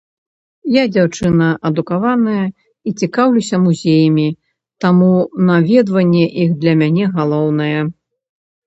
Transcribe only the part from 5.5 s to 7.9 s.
наведванне іх для мяне галоўнае.